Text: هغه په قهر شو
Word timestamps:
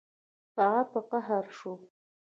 هغه 0.57 0.81
په 0.91 0.99
قهر 1.25 1.43
شو 1.57 1.73